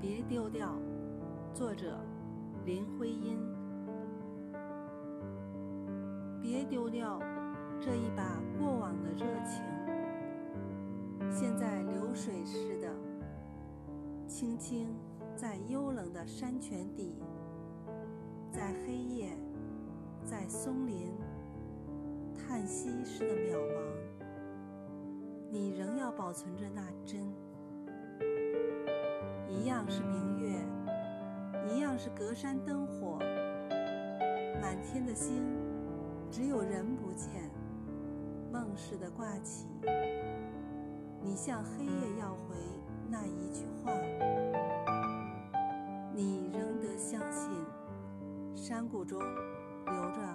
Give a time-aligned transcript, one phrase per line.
[0.00, 0.74] 别丢掉。
[1.54, 1.98] 作者：
[2.64, 3.38] 林徽因。
[6.42, 7.18] 别丢掉
[7.80, 9.64] 这一把过往的热情，
[11.30, 12.94] 现在流水似的，
[14.28, 14.94] 轻轻
[15.34, 17.14] 在幽冷的山泉底，
[18.52, 19.30] 在黑夜，
[20.24, 21.10] 在松林，
[22.34, 23.80] 叹息似的渺茫。
[25.50, 27.32] 你仍要保存着那真，
[29.66, 30.64] 一样是明月，
[31.74, 33.18] 一样是隔山灯火，
[34.62, 35.42] 满天的星，
[36.30, 37.50] 只有人不见，
[38.52, 39.66] 梦似的挂起。
[41.20, 42.54] 你向黑夜要回
[43.10, 43.90] 那一句话，
[46.14, 47.50] 你仍得相信，
[48.54, 50.25] 山谷中留着。